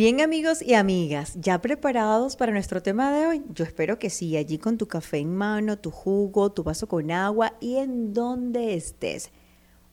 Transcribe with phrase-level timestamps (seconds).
[0.00, 3.42] Bien amigos y amigas, ¿ya preparados para nuestro tema de hoy?
[3.50, 7.10] Yo espero que sí, allí con tu café en mano, tu jugo, tu vaso con
[7.10, 9.28] agua y en donde estés.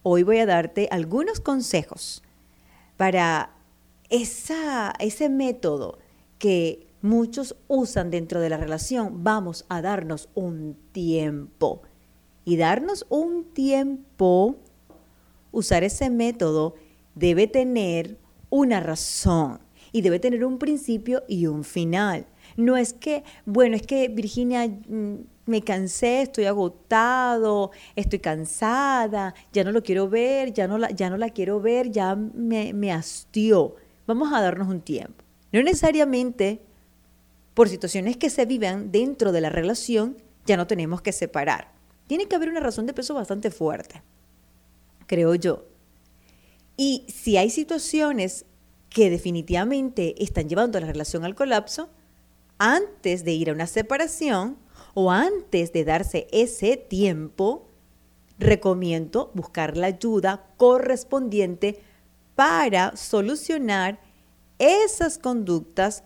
[0.03, 2.23] Hoy voy a darte algunos consejos
[2.95, 3.51] para
[4.09, 5.99] esa, ese método
[6.39, 9.25] que muchos usan dentro de la relación.
[9.25, 11.81] Vamos a darnos un tiempo.
[12.45, 14.55] Y darnos un tiempo,
[15.51, 16.75] usar ese método
[17.13, 18.17] debe tener
[18.49, 22.25] una razón y debe tener un principio y un final.
[22.55, 29.63] No es que, bueno, es que Virginia, mm, me cansé, estoy agotado, estoy cansada, ya
[29.63, 32.91] no lo quiero ver, ya no la, ya no la quiero ver, ya me, me
[32.91, 33.75] hastió.
[34.05, 35.23] Vamos a darnos un tiempo.
[35.51, 36.61] No necesariamente
[37.53, 41.71] por situaciones que se vivan dentro de la relación, ya no tenemos que separar.
[42.07, 44.01] Tiene que haber una razón de peso bastante fuerte,
[45.07, 45.65] creo yo.
[46.77, 48.45] Y si hay situaciones
[48.89, 51.89] que definitivamente están llevando la relación al colapso,
[52.57, 54.57] antes de ir a una separación
[54.93, 57.67] o antes de darse ese tiempo,
[58.39, 61.81] recomiendo buscar la ayuda correspondiente
[62.35, 63.99] para solucionar
[64.59, 66.03] esas conductas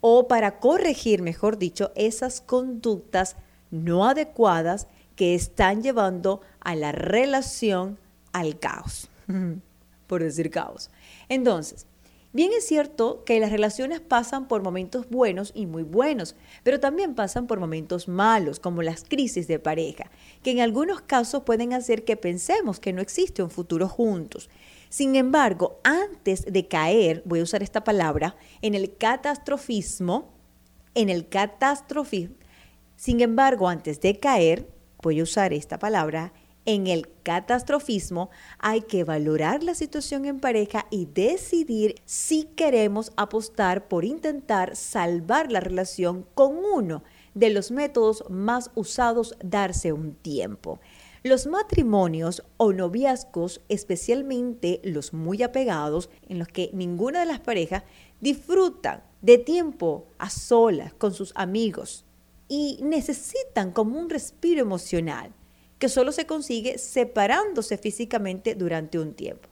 [0.00, 3.36] o para corregir, mejor dicho, esas conductas
[3.70, 7.98] no adecuadas que están llevando a la relación
[8.32, 9.08] al caos,
[10.06, 10.90] por decir caos.
[11.28, 11.86] Entonces,
[12.34, 17.14] Bien es cierto que las relaciones pasan por momentos buenos y muy buenos, pero también
[17.14, 20.10] pasan por momentos malos, como las crisis de pareja,
[20.42, 24.48] que en algunos casos pueden hacer que pensemos que no existe un futuro juntos.
[24.88, 30.32] Sin embargo, antes de caer, voy a usar esta palabra, en el catastrofismo,
[30.94, 32.36] en el catastrofismo,
[32.96, 34.68] sin embargo, antes de caer,
[35.02, 36.32] voy a usar esta palabra,
[36.64, 43.88] en el catastrofismo hay que valorar la situación en pareja y decidir si queremos apostar
[43.88, 47.02] por intentar salvar la relación con uno
[47.34, 50.78] de los métodos más usados darse un tiempo.
[51.24, 57.84] Los matrimonios o noviazgos, especialmente los muy apegados, en los que ninguna de las parejas
[58.20, 62.04] disfrutan de tiempo a solas con sus amigos
[62.48, 65.32] y necesitan como un respiro emocional
[65.82, 69.48] que solo se consigue separándose físicamente durante un tiempo.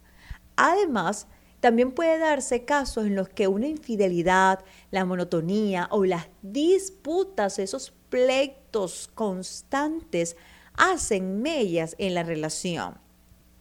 [0.54, 1.26] Además,
[1.58, 4.60] también puede darse casos en los que una infidelidad,
[4.92, 10.36] la monotonía o las disputas, esos pleitos constantes,
[10.74, 12.94] hacen mellas en la relación.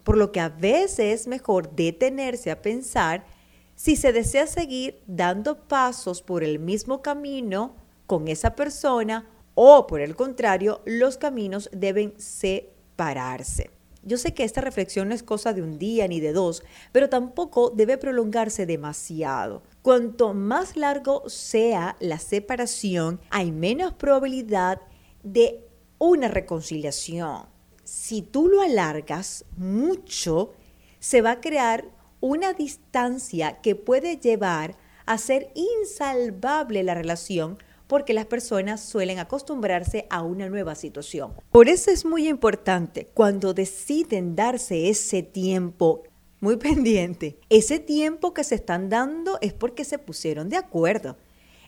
[0.04, 3.26] Por lo que a veces es mejor detenerse a pensar
[3.74, 7.74] si se desea seguir dando pasos por el mismo camino
[8.06, 9.26] con esa persona
[9.62, 13.72] o por el contrario, los caminos deben separarse.
[14.04, 17.10] Yo sé que esta reflexión no es cosa de un día ni de dos, pero
[17.10, 19.62] tampoco debe prolongarse demasiado.
[19.82, 24.80] Cuanto más largo sea la separación, hay menos probabilidad
[25.24, 27.48] de una reconciliación.
[27.84, 30.54] Si tú lo alargas mucho,
[31.00, 31.84] se va a crear
[32.22, 37.58] una distancia que puede llevar a ser insalvable la relación
[37.90, 41.34] porque las personas suelen acostumbrarse a una nueva situación.
[41.52, 46.04] Por eso es muy importante cuando deciden darse ese tiempo
[46.40, 47.40] muy pendiente.
[47.50, 51.18] Ese tiempo que se están dando es porque se pusieron de acuerdo,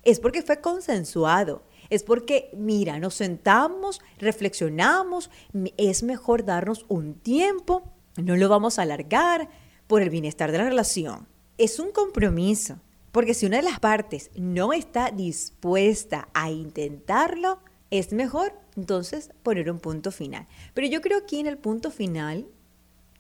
[0.04, 5.32] es porque fue consensuado, es porque, mira, nos sentamos, reflexionamos,
[5.78, 7.82] es mejor darnos un tiempo,
[8.18, 9.50] no lo vamos a alargar
[9.88, 11.28] por el bienestar de la relación.
[11.58, 12.78] Es un compromiso.
[13.12, 19.70] Porque si una de las partes no está dispuesta a intentarlo, es mejor entonces poner
[19.70, 20.48] un punto final.
[20.74, 22.48] Pero yo creo aquí en el punto final,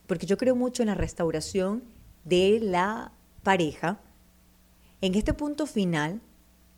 [0.07, 1.83] porque yo creo mucho en la restauración
[2.23, 3.11] de la
[3.43, 3.99] pareja,
[5.01, 6.21] en este punto final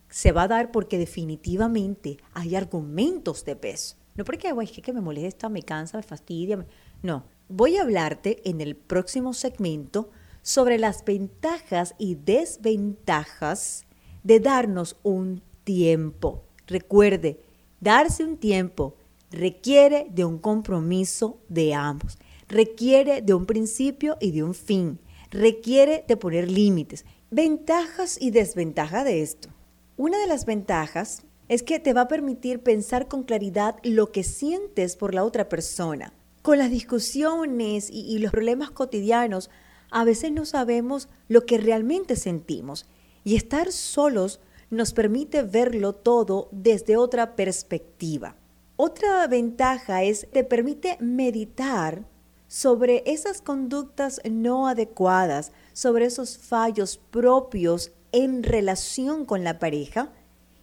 [0.10, 3.96] se va a dar porque definitivamente hay argumentos de peso.
[4.16, 6.66] No porque, es que me molesta, me cansa, me fastidia.
[7.02, 10.12] No, voy a hablarte en el próximo segmento
[10.44, 13.86] sobre las ventajas y desventajas
[14.22, 16.44] de darnos un tiempo.
[16.68, 17.40] Recuerde,
[17.80, 18.96] darse un tiempo
[19.34, 22.18] requiere de un compromiso de ambos,
[22.48, 25.00] requiere de un principio y de un fin,
[25.32, 27.04] requiere de poner límites.
[27.32, 29.50] Ventajas y desventajas de esto.
[29.98, 34.24] Una de las ventajas es que te va a permitir pensar con claridad lo que
[34.24, 36.14] sientes por la otra persona.
[36.44, 39.50] Con las discusiones y, y los problemas cotidianos
[39.94, 42.86] a veces no sabemos lo que realmente sentimos
[43.24, 48.36] y estar solos nos permite verlo todo desde otra perspectiva.
[48.76, 52.06] Otra ventaja es te permite meditar
[52.48, 60.12] sobre esas conductas no adecuadas, sobre esos fallos propios en relación con la pareja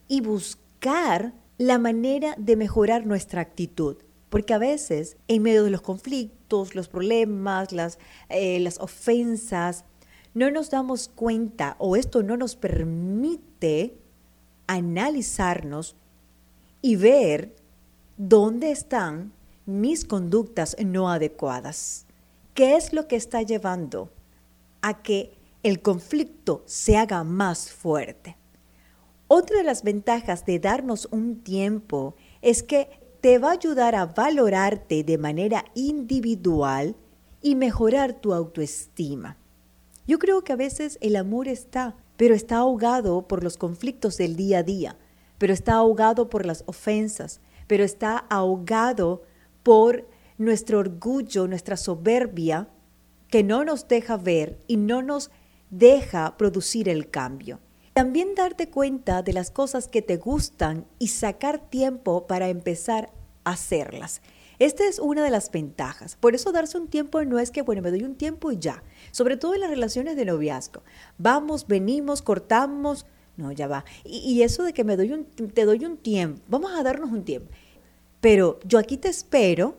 [0.09, 3.97] y buscar la manera de mejorar nuestra actitud.
[4.31, 7.99] Porque a veces, en medio de los conflictos, los problemas, las,
[8.29, 9.85] eh, las ofensas,
[10.33, 13.99] no nos damos cuenta o esto no nos permite
[14.69, 15.97] analizarnos
[16.81, 17.57] y ver
[18.17, 19.33] dónde están
[19.67, 22.07] mis conductas no adecuadas.
[22.55, 24.11] ¿Qué es lo que está llevando
[24.83, 28.37] a que el conflicto se haga más fuerte?
[29.27, 34.07] Otra de las ventajas de darnos un tiempo es que te va a ayudar a
[34.07, 36.97] valorarte de manera individual
[37.43, 39.37] y mejorar tu autoestima.
[40.07, 44.37] Yo creo que a veces el amor está, pero está ahogado por los conflictos del
[44.37, 44.97] día a día,
[45.39, 49.23] pero está ahogado por las ofensas, pero está ahogado
[49.63, 50.07] por
[50.39, 52.69] nuestro orgullo, nuestra soberbia,
[53.29, 55.31] que no nos deja ver y no nos
[55.71, 57.61] deja producir el cambio.
[58.01, 63.13] También darte cuenta de las cosas que te gustan y sacar tiempo para empezar
[63.45, 64.23] a hacerlas.
[64.59, 66.17] Esta es una de las ventajas.
[66.17, 68.83] Por eso darse un tiempo no es que, bueno, me doy un tiempo y ya.
[69.11, 70.83] Sobre todo en las relaciones de noviazgo.
[71.19, 73.05] Vamos, venimos, cortamos.
[73.37, 73.85] No, ya va.
[74.03, 76.41] Y, eso de que me doy un, te doy un tiempo.
[76.49, 77.53] Vamos a darnos un tiempo.
[78.23, 79.77] Pero yo aquí te espero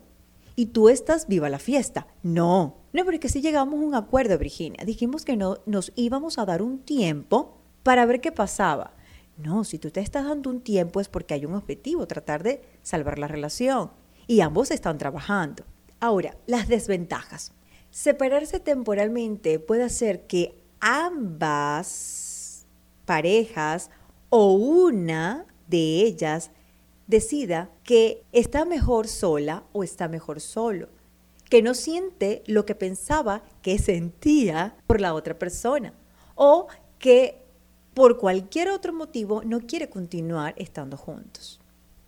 [0.55, 2.05] y tú estás viva la fiesta.
[2.21, 4.85] No, no, porque si llegamos a un acuerdo, Virginia.
[4.85, 8.93] Dijimos que no, nos íbamos a dar un tiempo para ver qué pasaba.
[9.37, 12.61] No, si tú te estás dando un tiempo es porque hay un objetivo, tratar de
[12.83, 13.91] salvar la relación
[14.27, 15.63] y ambos están trabajando.
[15.99, 17.53] Ahora, las desventajas.
[17.89, 22.65] Separarse temporalmente puede hacer que ambas
[23.05, 23.89] parejas
[24.29, 26.51] o una de ellas
[27.07, 30.87] decida que está mejor sola o está mejor solo,
[31.49, 35.93] que no siente lo que pensaba que sentía por la otra persona
[36.35, 36.67] o
[36.99, 37.43] que
[37.93, 41.59] por cualquier otro motivo no quiere continuar estando juntos.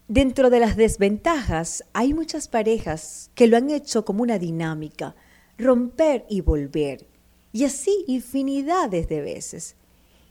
[0.07, 5.15] Dentro de las desventajas, hay muchas parejas que lo han hecho como una dinámica,
[5.57, 7.07] romper y volver,
[7.51, 9.75] y así infinidades de veces.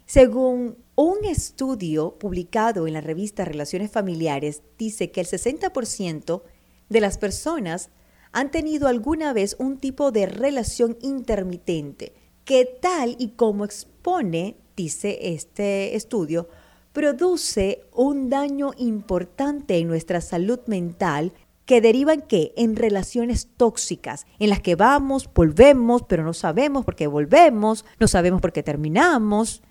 [0.06, 6.42] Según un estudio publicado en la revista Relaciones Familiares, dice que el 60%
[6.88, 7.90] de las personas
[8.32, 12.12] han tenido alguna vez un tipo de relación intermitente,
[12.52, 16.50] que tal y como expone, dice este estudio,
[16.92, 21.32] produce un daño importante en nuestra salud mental
[21.64, 22.52] que deriva en qué?
[22.58, 28.06] En relaciones tóxicas, en las que vamos, volvemos, pero no sabemos por qué volvemos, no
[28.06, 29.62] sabemos por qué terminamos,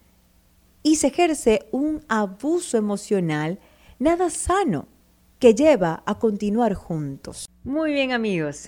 [0.82, 3.60] y se ejerce un abuso emocional
[4.00, 4.88] nada sano
[5.38, 7.48] que lleva a continuar juntos.
[7.64, 8.68] Muy bien amigos,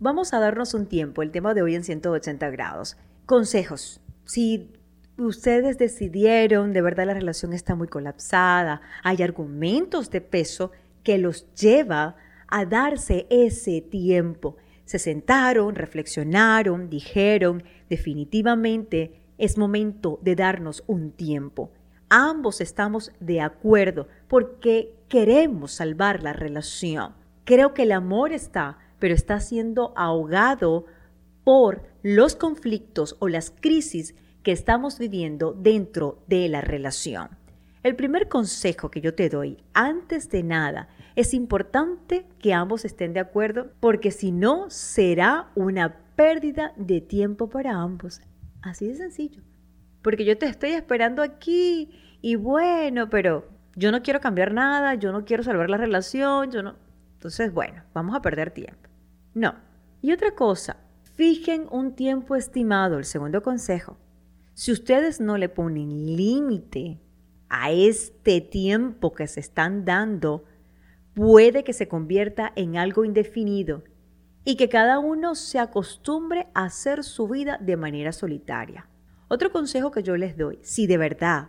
[0.00, 2.96] vamos a darnos un tiempo, el tema de hoy en 180 grados.
[3.26, 4.00] Consejos.
[4.24, 4.72] Si
[5.18, 10.72] ustedes decidieron, de verdad la relación está muy colapsada, hay argumentos de peso
[11.04, 12.16] que los lleva
[12.48, 14.56] a darse ese tiempo.
[14.86, 21.70] Se sentaron, reflexionaron, dijeron, definitivamente es momento de darnos un tiempo.
[22.08, 27.14] Ambos estamos de acuerdo porque queremos salvar la relación.
[27.44, 30.86] Creo que el amor está, pero está siendo ahogado
[31.42, 34.14] por los conflictos o las crisis
[34.44, 37.28] que estamos viviendo dentro de la relación.
[37.82, 43.14] El primer consejo que yo te doy, antes de nada, es importante que ambos estén
[43.14, 48.20] de acuerdo porque si no será una pérdida de tiempo para ambos.
[48.60, 49.42] Así de sencillo.
[50.02, 51.90] Porque yo te estoy esperando aquí
[52.20, 56.62] y bueno, pero yo no quiero cambiar nada, yo no quiero salvar la relación, yo
[56.62, 56.76] no.
[57.14, 58.89] Entonces, bueno, vamos a perder tiempo.
[59.34, 59.54] No.
[60.02, 60.76] Y otra cosa,
[61.14, 63.98] fijen un tiempo estimado, el segundo consejo.
[64.54, 67.00] Si ustedes no le ponen límite
[67.48, 70.44] a este tiempo que se están dando,
[71.14, 73.84] puede que se convierta en algo indefinido
[74.44, 78.88] y que cada uno se acostumbre a hacer su vida de manera solitaria.
[79.28, 81.48] Otro consejo que yo les doy, si de verdad,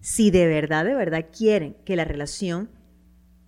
[0.00, 2.70] si de verdad, de verdad quieren que la relación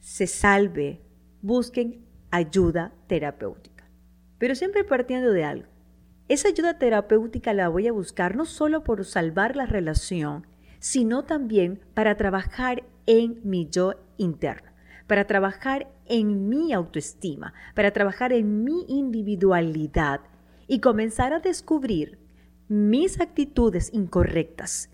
[0.00, 1.02] se salve,
[1.42, 3.88] busquen ayuda terapéutica.
[4.38, 5.68] Pero siempre partiendo de algo.
[6.28, 10.46] Esa ayuda terapéutica la voy a buscar no solo por salvar la relación,
[10.78, 14.70] sino también para trabajar en mi yo interno,
[15.06, 20.20] para trabajar en mi autoestima, para trabajar en mi individualidad
[20.66, 22.18] y comenzar a descubrir
[22.68, 24.90] mis actitudes incorrectas.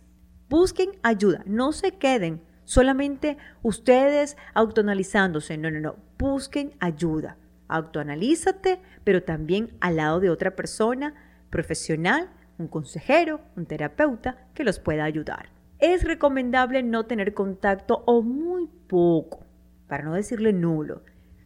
[0.48, 7.36] Busquen ayuda, no se queden solamente ustedes autoanalizándose, no, no, no, busquen ayuda.
[7.68, 11.14] Autoanalízate, pero también al lado de otra persona
[11.50, 15.50] profesional un consejero, un terapeuta que los pueda ayudar.
[15.78, 19.44] Es recomendable no tener contacto o muy poco,
[19.88, 21.02] para no decirle nulo,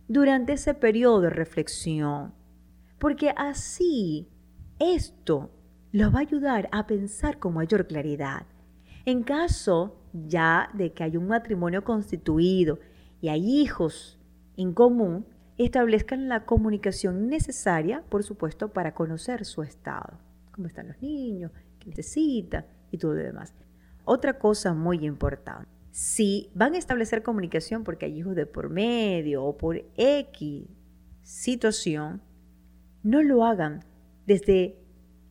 [0.07, 2.35] durante ese periodo de reflexión,
[2.99, 4.29] porque así
[4.79, 5.51] esto
[5.93, 8.47] los va a ayudar a pensar con mayor claridad.
[9.05, 12.79] En caso ya de que hay un matrimonio constituido
[13.21, 14.19] y hay hijos
[14.57, 20.19] en común, establezcan la comunicación necesaria, por supuesto, para conocer su estado,
[20.53, 23.55] cómo están los niños, qué necesitan y todo lo demás.
[24.05, 29.45] Otra cosa muy importante, si van a establecer comunicación porque hay hijos de por medio
[29.45, 30.69] o por X
[31.23, 32.23] situación,
[33.03, 33.85] no lo hagan
[34.27, 34.79] desde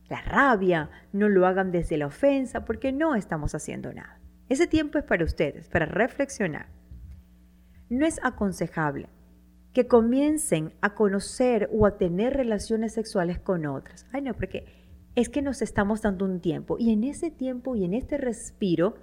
[0.08, 4.17] la rabia, no lo hagan desde la ofensa, porque no estamos haciendo nada.
[4.48, 6.66] Ese tiempo es para ustedes, para reflexionar.
[7.90, 9.08] No es aconsejable
[9.72, 14.06] que comiencen a conocer o a tener relaciones sexuales con otras.
[14.12, 14.66] Ay, no, porque
[15.14, 18.94] es que nos estamos dando un tiempo y en ese tiempo y en este respiro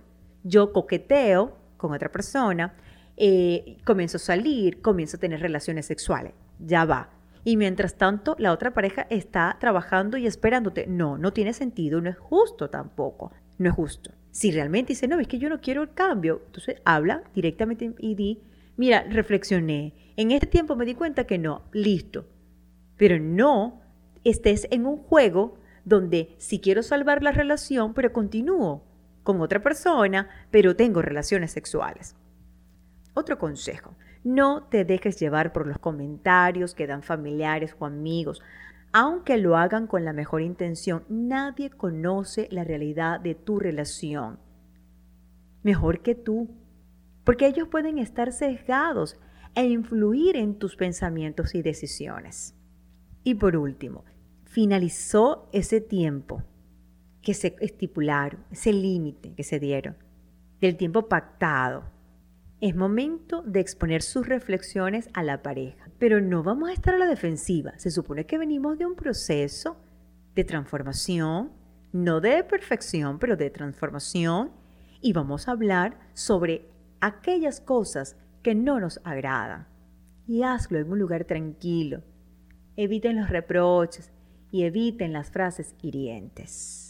[0.44, 2.74] yo coqueteo con otra persona,
[3.18, 6.34] eh, comienzo a salir, comienzo a tener relaciones sexuales.
[6.60, 7.10] Ya va.
[7.44, 10.88] Y mientras tanto, la otra pareja está trabajando y esperándote.
[10.88, 13.32] No, no tiene sentido, no es justo tampoco.
[13.60, 14.12] No es justo.
[14.36, 18.16] Si realmente dice, no, es que yo no quiero el cambio, entonces habla directamente y
[18.16, 18.42] di,
[18.76, 19.94] mira, reflexioné.
[20.18, 22.28] En este tiempo me di cuenta que no, listo.
[22.98, 23.82] Pero no
[24.26, 28.84] estés en un juego donde si quiero salvar la relación, pero continúo
[29.24, 32.18] con otra persona, pero tengo relaciones sexuales.
[33.14, 38.42] Otro consejo, no te dejes llevar por los comentarios que dan familiares o amigos.
[38.98, 44.40] Aunque lo hagan con la mejor intención, nadie conoce la realidad de tu relación.
[45.64, 46.48] Mejor que tú
[47.26, 49.20] porque ellos pueden estar sesgados
[49.54, 52.56] e influir en tus pensamientos y decisiones.
[53.26, 54.06] Y por último,
[54.46, 56.42] finalizó ese tiempo
[57.22, 59.98] que se estipularon, ese límite que se dieron,
[60.62, 61.84] del tiempo pactado.
[62.66, 66.98] Es momento de exponer sus reflexiones a la pareja, pero no vamos a estar a
[66.98, 67.78] la defensiva.
[67.78, 69.78] Se supone que venimos de un proceso
[70.34, 71.52] de transformación,
[71.94, 74.50] no de perfección, pero de transformación,
[75.00, 76.68] y vamos a hablar sobre
[77.02, 79.68] aquellas cosas que no nos agradan.
[80.26, 82.02] Y hazlo en un lugar tranquilo.
[82.78, 84.12] Eviten los reproches
[84.50, 86.85] y eviten las frases hirientes.